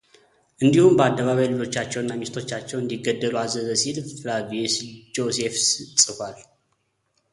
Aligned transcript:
እንዲሁም 0.63 0.93
በአደባባይ 0.99 1.47
ልጆቻቸው 1.51 1.99
እና 2.03 2.15
ሚስቶቻቸው 2.21 2.81
እንዲገደሉ 2.83 3.35
አዘዘ 3.43 3.67
ሲል 3.83 3.99
ፍላቪየስ 4.21 4.77
ጆሴፈስ 5.17 5.67
ጽፏል። 6.03 6.37